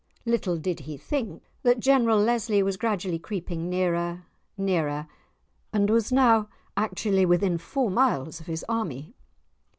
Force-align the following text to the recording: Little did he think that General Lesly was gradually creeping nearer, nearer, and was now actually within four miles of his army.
Little 0.25 0.57
did 0.57 0.79
he 0.79 0.97
think 0.97 1.43
that 1.61 1.79
General 1.79 2.17
Lesly 2.17 2.63
was 2.63 2.75
gradually 2.75 3.19
creeping 3.19 3.69
nearer, 3.69 4.23
nearer, 4.57 5.05
and 5.71 5.91
was 5.91 6.11
now 6.11 6.49
actually 6.75 7.23
within 7.23 7.59
four 7.59 7.91
miles 7.91 8.39
of 8.39 8.47
his 8.47 8.65
army. 8.67 9.13